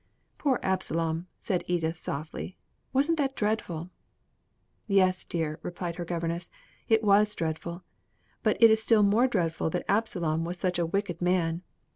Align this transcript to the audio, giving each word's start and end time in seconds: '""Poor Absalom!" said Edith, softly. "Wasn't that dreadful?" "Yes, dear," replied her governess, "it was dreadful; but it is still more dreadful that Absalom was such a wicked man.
'""Poor 0.39 0.59
Absalom!" 0.63 1.27
said 1.37 1.63
Edith, 1.67 1.95
softly. 1.95 2.57
"Wasn't 2.91 3.19
that 3.19 3.35
dreadful?" 3.35 3.91
"Yes, 4.87 5.23
dear," 5.23 5.59
replied 5.61 5.97
her 5.97 6.05
governess, 6.05 6.49
"it 6.89 7.03
was 7.03 7.35
dreadful; 7.35 7.83
but 8.41 8.57
it 8.59 8.71
is 8.71 8.81
still 8.81 9.03
more 9.03 9.27
dreadful 9.27 9.69
that 9.69 9.85
Absalom 9.87 10.43
was 10.43 10.57
such 10.57 10.79
a 10.79 10.87
wicked 10.87 11.21
man. 11.21 11.61